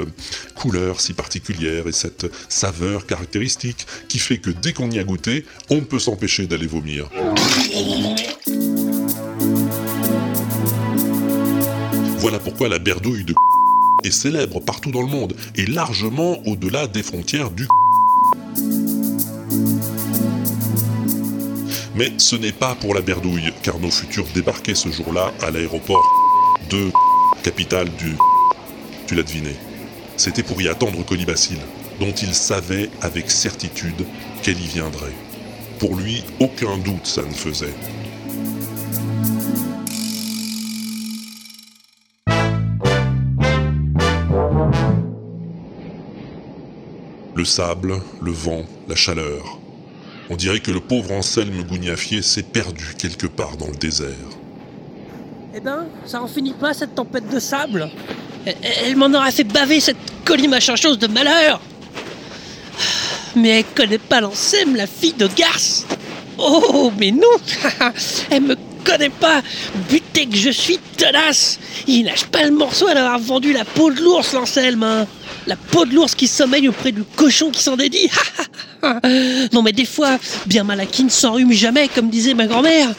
couleur 0.54 1.00
si 1.00 1.12
particulière 1.12 1.88
et 1.88 1.92
cette 1.92 2.26
saveur 2.48 3.06
caractéristique 3.06 3.86
qui 4.08 4.20
fait 4.20 4.38
que 4.38 4.50
dès 4.50 4.72
qu'on 4.72 4.90
y 4.92 5.00
a 5.00 5.04
goûté, 5.04 5.44
on 5.70 5.76
ne 5.76 5.80
peut 5.80 5.98
s'empêcher 5.98 6.46
d'aller 6.46 6.68
vomir. 6.68 7.10
Voilà 12.18 12.38
pourquoi 12.38 12.68
la 12.68 12.78
berdouille 12.78 13.24
de 13.24 13.34
est 14.04 14.12
célèbre 14.12 14.60
partout 14.60 14.92
dans 14.92 15.02
le 15.02 15.08
monde 15.08 15.34
et 15.56 15.66
largement 15.66 16.38
au-delà 16.46 16.86
des 16.86 17.02
frontières 17.02 17.50
du 17.50 17.66
Mais 21.96 22.12
ce 22.18 22.36
n'est 22.36 22.52
pas 22.52 22.76
pour 22.76 22.94
la 22.94 23.00
berdouille, 23.00 23.52
car 23.62 23.80
nos 23.80 23.90
futurs 23.90 24.26
débarquaient 24.34 24.76
ce 24.76 24.90
jour-là 24.90 25.32
à 25.42 25.50
l'aéroport 25.50 26.08
de 26.70 26.92
capitale 27.42 27.88
du... 27.96 28.16
Tu 29.08 29.16
l'as 29.16 29.24
deviné. 29.24 29.56
C'était 30.16 30.44
pour 30.44 30.62
y 30.62 30.68
attendre 30.68 31.04
Colibacille. 31.04 31.58
dont 31.98 32.12
il 32.12 32.34
savait 32.34 32.88
avec 33.02 33.32
certitude 33.32 34.06
qu'elle 34.42 34.60
y 34.60 34.66
viendrait. 34.66 35.23
Pour 35.86 35.96
lui, 35.96 36.24
aucun 36.40 36.78
doute 36.78 37.06
ça 37.06 37.20
ne 37.20 37.34
faisait. 37.34 37.74
Le 47.34 47.44
sable, 47.44 48.00
le 48.22 48.32
vent, 48.32 48.62
la 48.88 48.94
chaleur. 48.94 49.58
On 50.30 50.36
dirait 50.36 50.60
que 50.60 50.70
le 50.70 50.80
pauvre 50.80 51.12
Anselme 51.12 51.62
Gougnafier 51.64 52.22
s'est 52.22 52.44
perdu 52.44 52.94
quelque 52.96 53.26
part 53.26 53.58
dans 53.58 53.66
le 53.66 53.76
désert. 53.76 54.08
Eh 55.54 55.60
ben, 55.60 55.84
ça 56.06 56.22
en 56.22 56.26
finit 56.26 56.54
pas 56.54 56.72
cette 56.72 56.94
tempête 56.94 57.28
de 57.28 57.38
sable. 57.38 57.90
Elle, 58.46 58.56
elle 58.86 58.96
m'en 58.96 59.12
aura 59.12 59.30
fait 59.30 59.44
baver 59.44 59.80
cette 59.80 59.98
colimachin 60.24 60.76
chose 60.76 60.98
de 60.98 61.08
malheur. 61.08 61.60
Mais 63.36 63.60
elle 63.60 63.64
connaît 63.74 63.98
pas 63.98 64.20
l'Ansem, 64.20 64.76
la 64.76 64.86
fille 64.86 65.14
de 65.14 65.26
Garce. 65.26 65.86
Oh, 66.38 66.92
mais 66.98 67.10
non. 67.10 67.22
Elle 68.30 68.42
me 68.42 68.56
connaît 68.84 69.10
pas. 69.10 69.42
Buté 69.88 70.26
que 70.26 70.36
je 70.36 70.50
suis 70.50 70.78
tenace. 70.96 71.58
Il 71.86 72.06
lâche 72.06 72.26
pas 72.26 72.44
le 72.44 72.50
morceau 72.50 72.86
à 72.88 72.92
avoir 72.92 73.18
vendu 73.18 73.52
la 73.52 73.64
peau 73.64 73.90
de 73.90 74.00
l'ours, 74.00 74.32
l'Anselme 74.32 74.82
hein. 74.82 75.06
La 75.46 75.56
peau 75.56 75.84
de 75.84 75.94
l'ours 75.94 76.14
qui 76.14 76.26
sommeille 76.26 76.68
auprès 76.68 76.92
du 76.92 77.02
cochon 77.02 77.50
qui 77.50 77.62
s'en 77.62 77.76
dédie. 77.76 78.10
Non 79.54 79.62
mais 79.62 79.72
des 79.72 79.86
fois, 79.86 80.18
bien 80.44 80.62
mal 80.62 80.78
à 80.78 80.84
qui 80.84 81.04
ne 81.04 81.08
s'enrhume 81.08 81.52
jamais, 81.52 81.88
comme 81.88 82.10
disait 82.10 82.34
ma 82.34 82.46
grand-mère. 82.46 82.90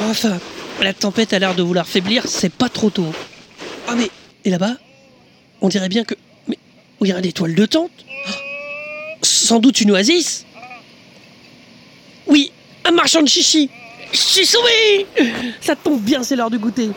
Enfin, 0.00 0.38
la 0.80 0.94
tempête 0.94 1.34
a 1.34 1.38
l'air 1.38 1.54
de 1.54 1.62
vouloir 1.62 1.86
faiblir, 1.86 2.24
c'est 2.26 2.50
pas 2.50 2.70
trop 2.70 2.88
tôt. 2.88 3.12
Ah 3.86 3.94
mais, 3.94 4.08
et 4.46 4.48
là-bas 4.48 4.76
On 5.60 5.68
dirait 5.68 5.90
bien 5.90 6.04
que... 6.04 6.14
Mais, 6.48 6.58
regarde 6.98 7.20
des 7.20 7.32
toiles 7.32 7.54
de 7.54 7.66
tente 7.66 7.90
Sans 9.44 9.60
doute 9.60 9.82
une 9.82 9.90
oasis 9.90 10.46
Oui, 12.26 12.50
un 12.86 12.92
marchand 12.92 13.20
de 13.20 13.28
chichi 13.28 13.68
Je 14.10 14.16
suis 14.16 14.46
sauvé 14.46 15.06
Ça 15.60 15.76
tombe 15.76 16.00
bien, 16.00 16.22
c'est 16.22 16.34
l'heure 16.34 16.50
du 16.50 16.58
goûter. 16.58 16.88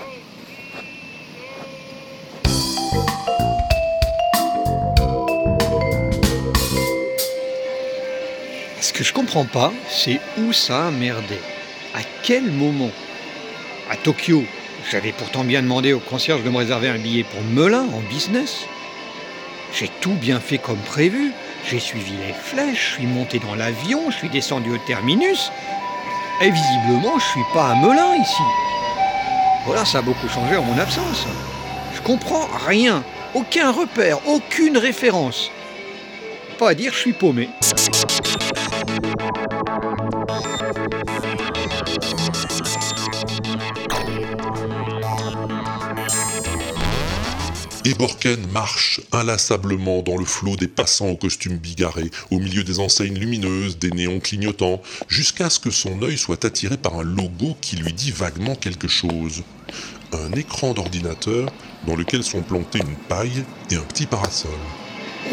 Ce 8.80 8.94
que 8.94 9.04
je 9.04 9.12
comprends 9.12 9.44
pas, 9.44 9.74
c'est 9.90 10.22
où 10.38 10.54
ça 10.54 10.88
a 10.88 10.92
merdé. 10.92 11.40
À 11.94 12.00
quel 12.24 12.44
moment? 12.44 12.92
À 13.92 13.98
Tokyo, 13.98 14.46
j'avais 14.90 15.12
pourtant 15.12 15.44
bien 15.44 15.62
demandé 15.62 15.92
au 15.92 16.00
concierge 16.00 16.46
de 16.46 16.50
me 16.50 16.60
réserver 16.60 16.88
un 16.88 16.98
billet 16.98 17.26
pour 17.26 17.42
Melun 17.42 17.90
en 17.94 18.00
business. 18.10 18.60
J'ai 19.78 19.90
tout 20.00 20.14
bien 20.14 20.40
fait 20.40 20.60
comme 20.60 20.80
prévu. 20.80 21.34
J'ai 21.70 21.80
suivi 21.82 22.14
les 22.26 22.32
flèches, 22.32 22.92
je 22.92 22.96
suis 22.96 23.06
monté 23.08 23.40
dans 23.40 23.54
l'avion, 23.54 24.10
je 24.10 24.16
suis 24.16 24.30
descendu 24.30 24.72
au 24.72 24.78
terminus. 24.78 25.52
Et 26.42 26.50
visiblement, 26.50 27.20
je 27.20 27.26
suis 27.26 27.44
pas 27.54 27.72
à 27.72 27.76
Melun 27.76 28.16
ici. 28.16 28.42
Voilà, 29.66 29.84
ça 29.84 29.98
a 29.98 30.02
beaucoup 30.02 30.30
changé 30.30 30.56
en 30.56 30.62
mon 30.62 30.80
absence. 30.80 31.26
Je 31.94 32.00
comprends 32.00 32.48
rien, 32.66 33.04
aucun 33.34 33.72
repère, 33.72 34.26
aucune 34.30 34.78
référence. 34.78 35.52
Pas 36.58 36.70
à 36.70 36.74
dire, 36.74 36.94
je 36.94 37.00
suis 37.00 37.14
paumé. 37.14 37.50
Et 47.98 48.00
Borken 48.00 48.52
marche 48.52 49.02
inlassablement 49.12 50.04
dans 50.04 50.18
le 50.18 50.26
flot 50.26 50.56
des 50.56 50.68
passants 50.68 51.08
aux 51.08 51.16
costumes 51.16 51.58
bigarrés, 51.58 52.12
au 52.30 52.38
milieu 52.38 52.64
des 52.64 52.80
enseignes 52.80 53.18
lumineuses, 53.18 53.80
des 53.80 53.90
néons 53.90 54.20
clignotants, 54.20 54.84
jusqu'à 55.08 55.50
ce 55.50 55.60
que 55.60 55.72
son 55.72 56.04
œil 56.04 56.16
soit 56.16 56.46
attiré 56.46 56.78
par 56.78 57.00
un 57.00 57.04
logo 57.04 57.58
qui 57.60 57.76
lui 57.76 57.94
dit 57.94 58.12
vaguement 58.12 58.54
quelque 58.54 58.88
chose. 58.88 59.42
Un 60.14 60.32
écran 60.34 60.74
d'ordinateur 60.74 61.50
dans 61.88 61.96
lequel 61.96 62.24
sont 62.24 62.44
plantés 62.44 62.80
une 62.80 62.96
paille 63.08 63.44
et 63.72 63.76
un 63.78 63.82
petit 63.82 64.06
parasol. 64.06 64.52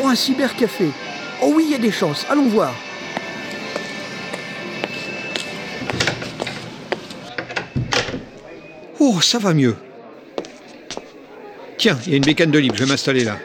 Oh, 0.02 0.06
un 0.06 0.14
cybercafé. 0.14 0.88
Oh 1.42 1.52
oui, 1.54 1.64
il 1.66 1.72
y 1.72 1.74
a 1.74 1.78
des 1.78 1.92
chances. 1.92 2.24
Allons 2.30 2.48
voir. 2.48 2.72
Oh, 8.98 9.20
ça 9.20 9.38
va 9.38 9.52
mieux. 9.52 9.76
Tiens, 11.84 11.98
il 12.06 12.12
y 12.12 12.14
a 12.14 12.16
une 12.16 12.24
bécane 12.24 12.50
de 12.50 12.58
libre, 12.58 12.76
je 12.78 12.84
vais 12.84 12.88
m'installer 12.88 13.24
là. 13.24 13.36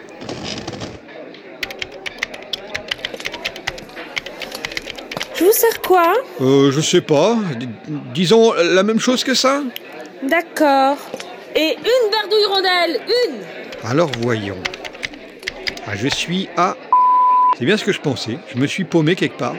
Je 5.36 5.43
vous 5.46 5.51
sers 5.51 5.81
quoi 5.81 6.13
Euh, 6.41 6.72
je 6.72 6.81
sais 6.81 7.01
pas. 7.01 7.38
D- 7.58 7.67
disons 8.13 8.53
la 8.53 8.84
même 8.84 9.00
chose 9.00 9.24
que 9.24 9.34
ça 9.34 9.62
D'accord. 10.24 10.98
Et 11.55 11.75
une 11.77 12.12
bardouille 12.12 12.46
rondelle, 12.50 13.01
une 13.27 13.89
Alors 13.89 14.12
voyons. 14.19 14.58
Ah, 15.88 15.96
je 15.96 16.08
suis 16.10 16.48
à. 16.58 16.75
C'est 17.58 17.65
bien 17.65 17.77
ce 17.77 17.84
que 17.86 17.91
je 17.91 18.01
pensais. 18.01 18.38
Je 18.53 18.60
me 18.60 18.67
suis 18.67 18.84
paumé 18.84 19.15
quelque 19.15 19.38
part. 19.38 19.55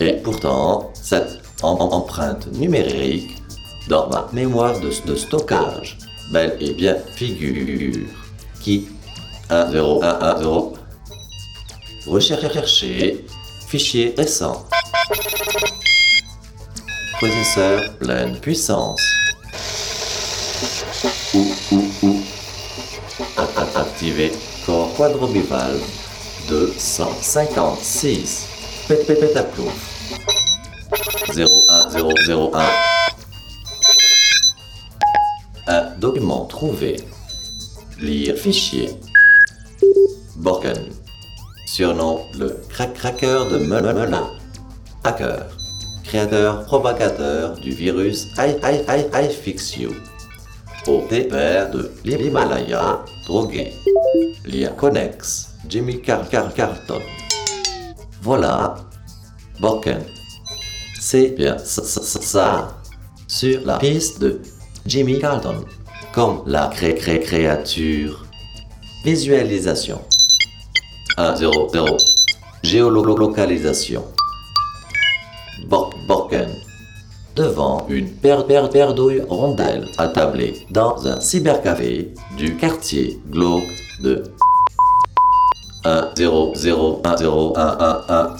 Et 0.00 0.12
pourtant, 0.14 0.90
cette 0.94 1.40
em- 1.62 1.76
em- 1.80 1.88
empreinte 1.92 2.46
numérique 2.52 3.36
dans 3.88 4.08
ma 4.08 4.28
mémoire 4.32 4.78
de, 4.80 4.90
stockage, 5.16 5.98
bel 6.32 6.56
et 6.60 6.72
bien 6.74 6.96
figure 7.16 8.06
qui 8.62 8.88
1, 9.50 9.70
0, 9.72 10.02
1, 10.02 10.18
1, 10.20 10.38
0. 10.38 10.74
Rechercher, 12.06 13.24
fichier 13.66 14.14
récent. 14.16 14.64
Processeur 17.18 17.92
pleine 17.98 18.36
puissance. 18.40 19.00
Ou, 21.34 21.46
ou, 21.72 21.84
ou. 22.02 22.20
A- 23.36 23.42
a- 23.60 23.80
Activé 23.80 24.30
corps 24.64 24.92
quadrobival 24.96 25.76
256. 26.48 28.46
Pét, 28.88 29.04
pét, 29.06 29.18
pétaplouf. 29.20 29.74
01001. 31.36 32.70
Un 35.66 35.98
document 35.98 36.46
trouvé. 36.46 36.96
Lire 38.00 38.34
fichier. 38.38 38.88
Borken. 40.36 40.78
Surnom 41.66 42.20
le 42.38 42.58
crack 42.70 42.94
cracker 42.94 43.44
de 43.50 43.58
Melun. 43.58 44.26
Hacker. 45.04 45.46
Créateur 46.04 46.64
propagateur 46.64 47.58
du 47.60 47.72
virus 47.72 48.28
I, 48.38 48.56
I, 48.62 48.84
I, 48.88 49.04
I 49.12 49.28
Fix 49.28 49.76
You. 49.76 49.90
Au 50.86 51.02
départ 51.10 51.70
de 51.72 51.90
l'Himalaya, 52.06 53.04
drogué. 53.26 53.74
Lien 54.46 54.70
connexe. 54.70 55.50
Jimmy 55.68 56.00
Car 56.00 56.26
Car 56.30 56.54
Carton. 56.54 57.02
Voilà. 58.22 58.76
Borken. 59.60 60.02
C'est 61.00 61.30
bien 61.30 61.58
ça, 61.58 61.82
ça, 61.82 62.02
ça, 62.02 62.20
ça. 62.20 62.78
Sur 63.26 63.60
la 63.64 63.78
piste 63.78 64.20
de 64.20 64.40
Jimmy 64.86 65.18
Carlton. 65.18 65.64
Comme 66.12 66.42
la 66.46 66.68
cré 66.68 66.94
cré 66.94 67.20
créature. 67.20 68.24
Visualisation. 69.04 70.00
1 71.16 71.36
0 71.36 71.68
0. 71.72 71.96
Géolocalisation. 72.62 74.04
Bork 75.68 75.94
Borken. 76.06 76.48
Devant 77.36 77.86
une 77.88 78.10
paire 78.10 78.46
paire 78.46 78.68
paire 78.68 78.94
douille 78.94 79.22
rondelle 79.28 79.86
attablée 79.98 80.66
dans 80.70 81.06
un 81.06 81.20
cybercafé 81.20 82.12
du 82.36 82.56
quartier 82.56 83.20
glauque 83.30 83.62
de 84.02 84.24
1 85.88 86.10
0 86.16 86.52
0 86.54 87.00
1 87.02 87.16
0 87.16 87.52
1 87.56 87.76
1 87.80 88.04
1. 88.08 88.36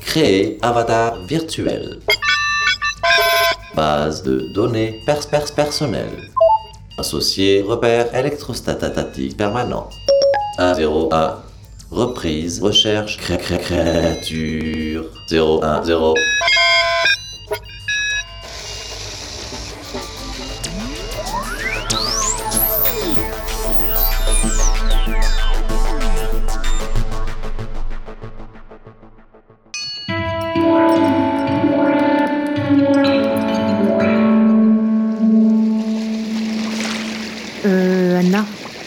Créer 0.00 0.58
avatar 0.62 1.16
virtuel. 1.26 1.98
Base 3.74 4.22
de 4.22 4.52
données 4.54 4.94
pers 5.04 5.26
pers 5.28 5.52
personnelles. 5.52 6.30
Associé 6.96 7.62
repère 7.62 8.14
électrostatique 8.14 9.36
permanent. 9.36 9.88
1 10.58 10.74
0 10.74 11.08
1 11.12 11.42
Reprise, 11.90 12.62
recherche, 12.62 13.16
cré 13.16 13.36
cré 13.36 13.58
créature. 13.58 15.06
0, 15.28 15.64
1, 15.64 15.82
0. 15.82 16.14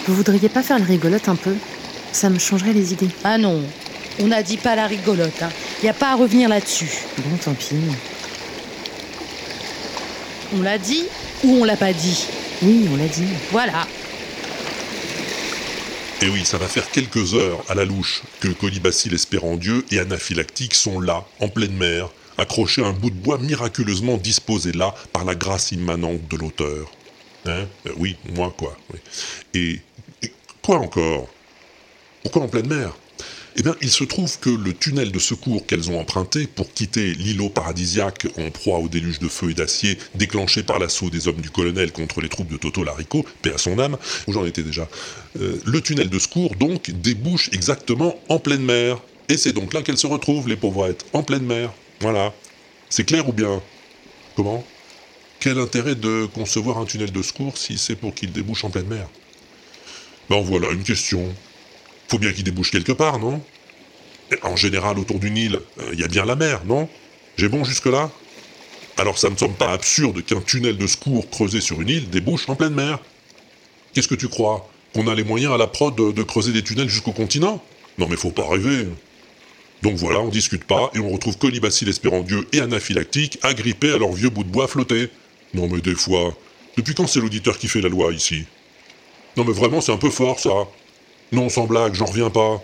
Vous 0.08 0.16
voudriez 0.16 0.50
pas 0.50 0.64
faire 0.64 0.80
le 0.80 0.86
rigolote 0.86 1.30
un 1.30 1.36
peu? 1.36 1.56
Ça 2.12 2.30
me 2.30 2.40
changerait 2.40 2.74
les 2.74 2.94
idées. 2.94 3.10
Ah 3.24 3.38
non, 3.38 3.62
on 4.20 4.28
n'a 4.28 4.44
dit 4.44 4.58
pas 4.58 4.76
la 4.76 4.88
rigolote. 4.88 5.42
Hein. 5.42 5.50
Y 5.84 5.90
a 5.90 5.94
pas 5.94 6.12
à 6.12 6.16
revenir 6.16 6.50
là-dessus. 6.50 6.90
Bon, 7.18 7.38
tant 7.38 7.54
pis. 7.54 7.76
On 10.56 10.62
l'a 10.62 10.78
dit 10.78 11.04
ou 11.44 11.58
on 11.62 11.64
l'a 11.64 11.78
pas 11.78 11.94
dit? 11.94 12.26
Oui, 12.62 12.88
on 12.92 12.96
l'a 12.98 13.08
dit. 13.08 13.26
Voilà. 13.52 13.88
Et 16.22 16.30
oui, 16.30 16.46
ça 16.46 16.58
va 16.58 16.68
faire 16.68 16.90
quelques 16.90 17.34
heures 17.34 17.64
à 17.68 17.76
la 17.76 17.84
louche 17.84 18.22
que 18.40 18.48
Colibacille 18.48 19.14
Espérandieu 19.14 19.84
et 19.92 20.00
Anaphylactique 20.00 20.74
sont 20.76 21.02
là, 21.02 21.26
en 21.42 21.50
pleine 21.50 21.74
mer, 21.76 22.10
accrochés 22.38 22.84
à 22.84 22.88
un 22.88 22.94
bout 22.94 23.10
de 23.10 23.16
bois 23.16 23.40
miraculeusement 23.40 24.16
disposé 24.18 24.72
là 24.72 24.94
par 25.12 25.26
la 25.26 25.36
grâce 25.36 25.72
immanente 25.74 26.22
de 26.30 26.38
l'auteur. 26.38 26.90
Hein? 27.46 27.66
Euh, 27.88 27.92
Oui, 27.98 28.16
moi 28.36 28.54
quoi. 28.56 28.78
oui. 28.94 29.00
Et 29.54 29.82
quoi 30.64 30.80
encore 30.80 31.28
Pourquoi 32.24 32.42
en 32.42 32.48
pleine 32.48 32.68
mer? 32.68 32.98
Eh 33.56 33.62
bien, 33.62 33.76
il 33.82 33.92
se 33.92 34.04
trouve 34.04 34.40
que 34.40 34.50
le 34.50 34.74
tunnel 34.74 35.12
de 35.12 35.20
secours 35.20 35.64
qu'elles 35.68 35.92
ont 35.92 36.00
emprunté 36.00 36.48
pour 36.48 36.74
quitter 36.74 37.14
l'îlot 37.14 37.50
paradisiaque 37.50 38.26
en 38.40 38.50
proie 38.50 38.80
au 38.80 38.88
déluge 38.88 39.20
de 39.20 39.28
feu 39.28 39.52
et 39.52 39.54
d'acier 39.54 40.00
déclenché 40.16 40.64
par 40.64 40.80
l'assaut 40.80 41.12
des 41.12 41.28
hommes 41.28 41.42
du 41.42 41.52
colonel 41.52 41.92
contre 41.92 42.20
les 42.20 42.30
troupes 42.30 42.52
de 42.52 42.58
Toto 42.58 42.84
Larico, 42.84 43.24
paix 43.44 43.54
à 43.54 43.60
son 43.60 43.78
âme, 43.78 43.98
où 44.26 44.34
j'en 44.34 44.44
étais 44.44 44.64
déjà, 44.64 44.90
euh, 45.40 45.60
le 45.66 45.82
tunnel 45.82 46.10
de 46.10 46.18
secours 46.18 46.56
donc 46.56 46.90
débouche 46.90 47.50
exactement 47.54 48.20
en 48.28 48.40
pleine 48.40 48.64
mer. 48.64 49.00
Et 49.30 49.38
c'est 49.38 49.54
donc 49.54 49.74
là 49.74 49.84
qu'elles 49.84 50.00
se 50.00 50.08
retrouvent, 50.08 50.48
les 50.48 50.58
pauvrettes, 50.58 51.06
en 51.14 51.22
pleine 51.22 51.46
mer. 51.46 51.72
Voilà. 52.00 52.34
C'est 52.90 53.04
clair 53.04 53.30
ou 53.30 53.34
bien? 53.34 53.62
Comment? 54.36 54.66
Quel 55.40 55.60
intérêt 55.60 55.96
de 55.96 56.26
concevoir 56.34 56.80
un 56.80 56.86
tunnel 56.86 57.12
de 57.12 57.22
secours 57.22 57.56
si 57.58 57.78
c'est 57.78 57.96
pour 57.96 58.16
qu'il 58.16 58.32
débouche 58.32 58.64
en 58.64 58.72
pleine 58.72 58.88
mer? 58.88 59.08
Ben 60.30 60.42
voilà 60.42 60.72
une 60.72 60.84
question. 60.84 61.34
Faut 62.08 62.20
bien 62.20 62.32
qu'il 62.32 62.44
débouche 62.44 62.72
quelque 62.72 62.92
part, 62.92 63.20
non? 63.20 63.42
En 64.42 64.56
général, 64.56 64.98
autour 64.98 65.20
d'une 65.20 65.38
île, 65.38 65.60
euh, 65.80 65.90
il 65.94 66.00
y 66.00 66.04
a 66.04 66.08
bien 66.08 66.26
la 66.26 66.36
mer, 66.36 66.62
non? 66.66 66.90
J'ai 67.38 67.50
bon 67.50 67.64
jusque-là? 67.64 68.12
Alors 68.98 69.18
ça 69.18 69.30
me 69.30 69.38
semble 69.38 69.56
pas 69.56 69.72
absurde 69.72 70.24
qu'un 70.24 70.42
tunnel 70.42 70.78
de 70.78 70.88
secours 70.88 71.30
creusé 71.30 71.62
sur 71.62 71.82
une 71.82 71.90
île 71.90 72.10
débouche 72.10 72.48
en 72.48 72.56
pleine 72.56 72.74
mer. 72.74 73.00
Qu'est-ce 73.94 74.08
que 74.08 74.16
tu 74.16 74.28
crois? 74.28 74.70
Qu'on 74.94 75.08
a 75.08 75.16
les 75.16 75.24
moyens 75.24 75.54
à 75.54 75.58
la 75.58 75.68
prod 75.68 75.96
de, 75.96 76.12
de 76.12 76.24
creuser 76.24 76.52
des 76.52 76.64
tunnels 76.64 76.90
jusqu'au 76.90 77.12
continent? 77.12 77.64
Non 77.98 78.08
mais 78.08 78.16
faut 78.16 78.32
pas 78.32 78.48
rêver. 78.48 78.88
Donc 79.82 79.96
voilà, 79.96 80.20
on 80.20 80.30
discute 80.30 80.64
pas 80.64 80.92
et 80.94 81.00
on 81.00 81.10
retrouve 81.10 81.38
Colibacille 81.38 81.90
Espérandieu 81.90 82.48
et 82.54 82.62
Anaphylactique 82.62 83.40
agrippés 83.42 83.92
à 83.92 83.98
leur 83.98 84.12
vieux 84.14 84.30
bout 84.30 84.44
de 84.44 84.50
bois 84.50 84.68
flotté. 84.68 85.10
Non 85.54 85.68
mais 85.68 85.82
des 85.82 85.96
fois, 85.96 86.36
depuis 86.78 86.94
quand 86.94 87.08
c'est 87.08 87.20
l'auditeur 87.20 87.58
qui 87.58 87.68
fait 87.68 87.82
la 87.82 87.90
loi 87.90 88.14
ici? 88.14 88.46
Non 89.38 89.44
mais 89.44 89.54
vraiment 89.54 89.82
c'est 89.82 89.92
un 89.92 89.98
peu 89.98 90.10
fort 90.10 90.40
ça. 90.40 90.68
Non 91.32 91.50
sans 91.50 91.66
blague, 91.66 91.94
j'en 91.96 92.06
reviens 92.06 92.30
pas. 92.30 92.62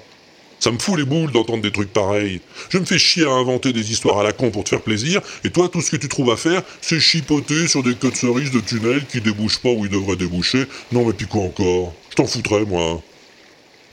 Ça 0.60 0.72
me 0.72 0.78
fout 0.78 0.98
les 0.98 1.06
boules 1.06 1.32
d'entendre 1.32 1.62
des 1.62 1.72
trucs 1.72 1.94
pareils. 1.94 2.42
Je 2.70 2.78
me 2.78 2.86
fais 2.86 2.98
chier 3.00 3.26
à 3.26 3.32
inventer 3.32 3.72
des 3.72 3.92
histoires 3.92 4.20
à 4.20 4.24
la 4.24 4.34
con 4.34 4.52
pour 4.52 4.66
te 4.66 4.70
faire 4.70 4.82
plaisir, 4.82 5.22
et 5.46 5.50
toi 5.50 5.70
tout 5.70 5.82
ce 5.82 5.90
que 5.90 5.96
tu 5.96 6.10
trouves 6.10 6.32
à 6.32 6.38
faire, 6.38 6.64
c'est 6.82 7.00
chipoter 7.00 7.68
sur 7.68 7.82
des 7.82 7.96
queues 7.96 8.12
de 8.12 8.16
cerises 8.18 8.52
de 8.52 8.60
tunnels 8.60 9.06
qui 9.06 9.22
débouchent 9.22 9.60
pas 9.60 9.70
où 9.70 9.86
ils 9.86 9.92
devraient 9.92 10.18
déboucher. 10.18 10.66
Non 10.92 11.06
mais 11.06 11.14
puis 11.14 11.28
quoi 11.28 11.44
encore? 11.44 11.94
Je 12.10 12.16
t'en 12.16 12.28
foutrais 12.28 12.66
moi. 12.66 13.02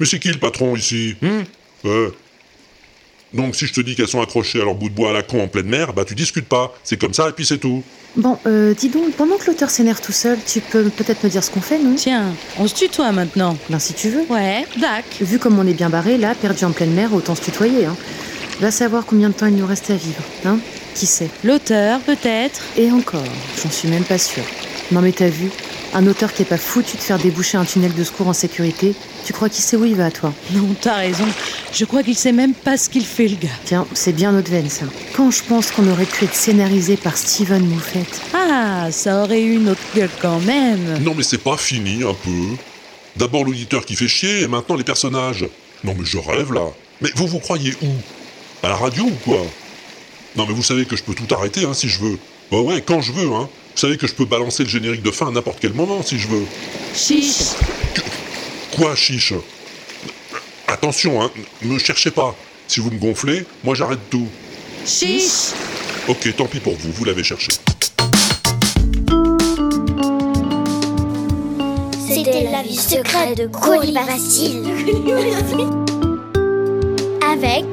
Mais 0.01 0.07
c'est 0.07 0.19
qui 0.19 0.29
le 0.29 0.39
patron 0.39 0.77
ici? 0.77 1.15
Hum 1.23 1.45
Ouais. 1.85 2.09
Donc 3.37 3.55
si 3.55 3.67
je 3.67 3.73
te 3.75 3.81
dis 3.81 3.95
qu'elles 3.95 4.09
sont 4.09 4.21
accrochées 4.21 4.61
à 4.61 4.65
leur 4.65 4.75
bout 4.75 4.89
de 4.89 4.95
bois 4.95 5.11
à 5.11 5.13
la 5.13 5.23
con 5.23 5.43
en 5.43 5.49
pleine 5.49 5.67
mer, 5.67 5.93
bah 5.93 6.05
tu 6.05 6.15
discutes 6.15 6.49
pas. 6.49 6.75
C'est 6.83 6.99
comme 6.99 7.15
ça 7.15 7.29
et 7.29 7.33
puis 7.33 7.47
c'est 7.47 7.59
tout. 7.59 7.83
Bon, 8.17 8.39
euh, 8.47 8.73
dis 8.73 8.89
donc, 8.89 9.13
pendant 9.13 9.37
que 9.37 9.47
l'auteur 9.47 9.69
s'énerve 9.69 10.01
tout 10.01 10.13
seul, 10.13 10.39
tu 10.47 10.61
peux 10.61 10.85
peut-être 10.85 11.23
me 11.23 11.29
dire 11.29 11.45
ce 11.45 11.51
qu'on 11.51 11.61
fait, 11.61 11.79
non 11.79 11.95
Tiens, 11.97 12.25
on 12.59 12.67
se 12.67 12.75
tutoie 12.75 13.13
maintenant. 13.13 13.59
Ben 13.69 13.79
si 13.79 13.93
tu 13.93 14.09
veux. 14.09 14.25
Ouais, 14.31 14.65
dac. 14.81 15.05
Vu 15.21 15.39
comme 15.39 15.59
on 15.59 15.67
est 15.67 15.75
bien 15.75 15.91
barré, 15.91 16.17
là, 16.17 16.35
perdu 16.35 16.65
en 16.65 16.73
pleine 16.73 16.95
mer, 16.95 17.13
autant 17.13 17.35
se 17.35 17.43
tutoyer, 17.43 17.85
hein. 17.85 17.97
Va 18.61 18.71
savoir 18.71 19.05
combien 19.05 19.29
de 19.29 19.35
temps 19.35 19.47
il 19.47 19.57
nous 19.57 19.67
reste 19.67 19.91
à 19.91 19.97
vivre, 19.97 20.23
hein? 20.47 20.59
Qui 20.95 21.05
sait? 21.05 21.29
L'auteur, 21.45 22.01
peut-être 22.01 22.63
Et 22.79 22.91
encore, 22.91 23.23
j'en 23.63 23.71
suis 23.71 23.89
même 23.89 24.05
pas 24.05 24.17
sûre. 24.17 24.45
Non 24.93 25.03
mais 25.03 25.13
t'as 25.13 25.29
vu 25.29 25.51
Un 25.95 26.07
auteur 26.07 26.33
qui 26.33 26.43
est 26.43 26.47
pas 26.47 26.59
foutu 26.59 26.97
de 26.97 27.03
faire 27.03 27.19
déboucher 27.19 27.57
un 27.57 27.65
tunnel 27.65 27.95
de 27.95 28.05
secours 28.05 28.29
en 28.29 28.33
sécurité, 28.33 28.95
tu 29.25 29.33
crois 29.33 29.49
qu'il 29.49 29.65
sait 29.65 29.77
où 29.77 29.85
il 29.85 29.95
va, 29.95 30.11
toi 30.11 30.33
Non, 30.53 30.69
t'as 30.81 30.97
raison. 30.97 31.25
Je 31.73 31.85
crois 31.85 32.03
qu'il 32.03 32.17
sait 32.17 32.33
même 32.33 32.55
pas 32.55 32.77
ce 32.77 32.89
qu'il 32.89 33.05
fait, 33.05 33.29
le 33.29 33.37
gars. 33.37 33.49
Tiens, 33.65 33.87
c'est 33.95 34.13
bien 34.13 34.33
notre 34.33 34.51
veine, 34.51 34.69
ça. 34.69 34.87
Quand 35.17 35.31
je 35.31 35.43
pense 35.43 35.71
qu'on 35.71 35.89
aurait 35.91 36.05
pu 36.05 36.25
être 36.25 36.35
scénarisé 36.35 36.97
par 36.97 37.17
Steven 37.17 37.67
Moffat. 37.67 38.01
Ah, 38.35 38.89
ça 38.91 39.23
aurait 39.23 39.43
eu 39.43 39.57
une 39.57 39.69
autre 39.71 39.81
gueule 39.95 40.11
quand 40.21 40.41
même. 40.41 40.99
Non 41.03 41.15
mais 41.17 41.23
c'est 41.23 41.39
pas 41.39 41.57
fini 41.57 42.03
un 42.03 42.15
peu. 42.15 42.57
D'abord 43.17 43.45
l'auditeur 43.45 43.85
qui 43.85 43.97
fait 43.97 44.09
chier 44.09 44.43
et 44.43 44.49
maintenant 44.49 44.77
les 44.77 44.85
personnages. 44.85 45.47
Non 45.83 45.95
mais 45.99 46.05
je 46.05 46.19
rêve 46.19 46.53
là. 46.53 46.67
Mais 47.01 47.11
vous 47.17 47.27
vous 47.27 47.39
croyez 47.39 47.75
où? 47.83 47.87
À 48.63 48.69
la 48.69 48.77
radio 48.77 49.05
ou 49.05 49.17
quoi? 49.25 49.41
Non 50.37 50.45
mais 50.47 50.55
vous 50.55 50.63
savez 50.63 50.85
que 50.85 50.97
je 50.97 51.03
peux 51.03 51.15
tout 51.15 51.33
arrêter 51.35 51.65
hein, 51.65 51.75
si 51.75 51.89
je 51.89 52.01
veux. 52.01 52.19
Bah 52.53 52.61
ouais, 52.61 52.83
quand 52.83 53.01
je 53.01 53.13
veux 53.13 53.33
hein. 53.33 53.49
Vous 53.77 53.83
savez 53.83 53.99
que 53.99 54.07
je 54.07 54.15
peux 54.15 54.25
balancer 54.25 54.63
le 54.63 54.71
générique 54.71 55.03
de 55.03 55.11
fin 55.11 55.29
à 55.29 55.31
n'importe 55.31 55.59
quel 55.61 55.75
moment 55.75 56.03
si 56.03 56.19
je 56.19 56.29
veux. 56.29 56.47
Chiche 56.95 57.53
Quoi 58.75 58.97
chiche? 58.97 59.35
Attention 60.67 61.21
hein, 61.21 61.31
me 61.61 61.79
cherchez 61.79 62.11
pas. 62.11 62.35
Si 62.69 62.81
vous 62.81 62.91
me 62.91 62.99
gonflez, 62.99 63.45
moi 63.65 63.75
j'arrête 63.75 63.99
tout. 64.09 64.29
Chiche 64.87 65.53
Ok, 66.09 66.35
tant 66.35 66.47
pis 66.47 66.59
pour 66.59 66.75
vous, 66.75 66.91
vous 66.91 67.05
l'avez 67.05 67.23
cherché. 67.23 67.53
C'était 72.09 72.51
la 72.51 72.63
vie 72.63 72.77
secrète 72.77 73.37
de 73.37 73.47
Colibacille. 73.47 74.63
Avec 77.31 77.67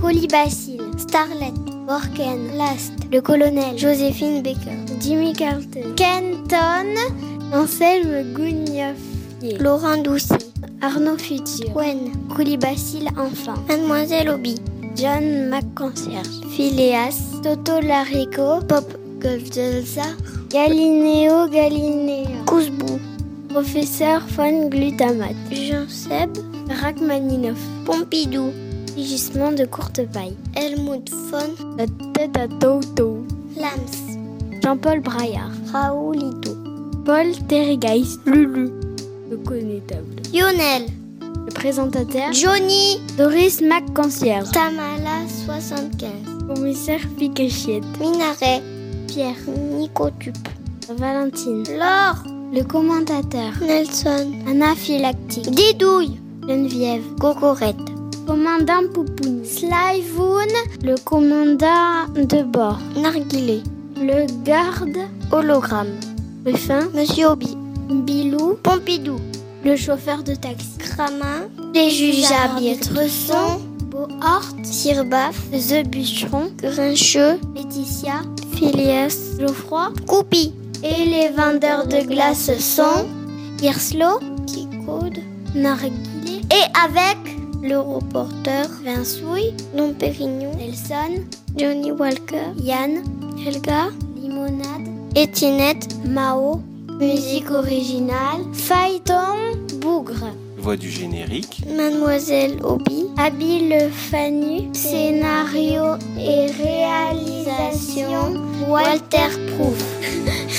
Colibacille, 0.00 0.78
Starlet, 0.96 1.52
Borken, 1.86 2.56
Last, 2.56 2.92
le 3.12 3.20
colonel, 3.20 3.76
Joséphine 3.76 4.42
Baker, 4.42 4.74
Jimmy 5.00 5.34
Carlton, 5.34 5.94
Kenton, 5.96 6.94
Anselme 7.52 8.32
Gougnoff, 8.32 8.96
Laurent 9.60 9.98
Doucy, 10.02 10.32
Arnaud 10.80 11.18
Futur, 11.18 11.68
Gwen, 11.74 12.10
Colibacille 12.34 13.10
Enfant, 13.18 13.56
Mademoiselle 13.68 14.30
Obi, 14.30 14.54
John 14.96 15.50
McConcierge, 15.50 16.46
Phileas, 16.56 17.40
Toto 17.42 17.80
Larico, 17.82 18.60
Pop 18.66 18.86
Goldzelza, 19.20 20.06
Galinéo 20.48 21.48
Galinea, 21.48 22.44
Kouzbou, 22.46 22.98
Professeur 23.50 24.22
von 24.28 24.70
Glutamate, 24.70 25.36
Jean-Seb, 25.50 26.30
Rachmaninoff, 26.80 27.58
Pompidou, 27.84 28.50
Gisement 28.96 29.52
de 29.52 29.64
courte 29.64 30.00
paille, 30.12 30.36
Helmut 30.54 31.10
von, 31.10 31.76
la 31.76 31.86
tête 32.14 32.36
à 32.36 32.46
Toto, 32.46 33.24
Lams, 33.56 34.18
Jean-Paul 34.62 35.00
Braillard, 35.00 35.50
Raoulito, 35.72 36.56
Paul 37.04 37.32
Terrigeist, 37.48 38.20
Lulu, 38.24 38.70
le 39.30 39.36
connétable, 39.38 40.22
Lionel, 40.32 40.86
le 41.20 41.52
présentateur, 41.52 42.32
Johnny, 42.32 43.00
Doris 43.18 43.60
McConcierge, 43.60 44.50
Tamala 44.52 45.26
75, 45.44 46.10
Commissaire 46.54 47.00
Picachiette, 47.18 47.84
Minaret, 48.00 48.62
Pierre, 49.08 49.36
Nicotup, 49.76 50.36
Valentine, 50.88 51.64
Laure, 51.76 52.22
le 52.52 52.62
commentateur, 52.62 53.52
Nelson, 53.60 54.32
Anaphylactique, 54.48 55.50
Didouille, 55.50 56.20
Geneviève, 56.48 57.02
Cocorette, 57.20 57.76
commandant 58.26 58.86
Poupoune, 58.92 59.44
Slyvoun, 59.44 60.48
le 60.82 60.94
commandant 61.04 62.06
de 62.14 62.42
bord, 62.42 62.78
Narguilé, 62.96 63.62
le 63.96 64.26
garde, 64.44 64.98
hologramme, 65.32 65.94
Ruffin, 66.46 66.88
Monsieur 66.94 67.28
Obi, 67.28 67.56
Bilou, 67.88 68.56
Pompidou, 68.62 69.18
le 69.64 69.76
chauffeur 69.76 70.22
de 70.22 70.34
taxi, 70.34 70.78
Cramin, 70.78 71.48
les 71.74 71.90
juges 71.90 72.30
arbitres 72.30 73.08
sont 73.08 73.60
Bohort, 73.90 74.48
Sirbaf, 74.62 75.36
The 75.50 75.86
Bûcheron, 75.86 76.50
Grincheux, 76.62 77.38
Laetitia, 77.54 78.22
Phileas, 78.54 79.36
Geoffroy, 79.38 79.92
Coupi. 80.06 80.52
Et 80.82 81.04
les 81.04 81.28
vendeurs 81.30 81.86
de 81.86 82.06
glace 82.06 82.50
sont 82.58 83.06
Hirslo, 83.62 84.18
Kikoud, 84.46 85.18
Narguilé. 85.54 86.42
Et 86.50 86.64
avec 86.84 87.33
le 87.64 87.80
reporter, 87.80 88.68
Vincouille, 88.84 89.54
Dom 89.74 89.94
Pérignon, 89.94 90.52
Nelson, 90.56 91.24
Johnny 91.56 91.92
Walker, 91.92 92.52
Yann, 92.62 93.02
Helga, 93.44 93.88
Limonade, 94.20 94.86
Étinette, 95.16 95.88
Mao, 96.06 96.60
musique 97.00 97.50
originale, 97.50 98.42
Phaéton, 98.52 99.56
Bougre. 99.80 100.32
Voix 100.58 100.76
du 100.76 100.90
générique. 100.90 101.62
Mademoiselle 101.74 102.58
Obi, 102.62 103.06
Habile 103.16 103.90
Fanu, 103.90 104.68
scénario 104.74 105.96
et 106.18 106.46
réalisation, 106.62 108.34
Walter 108.68 109.28
Proof. 109.56 109.82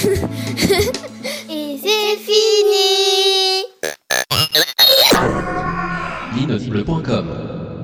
et 1.49 1.79
c'est 1.81 2.17
fini 2.17 3.74
Welcome. 6.87 7.74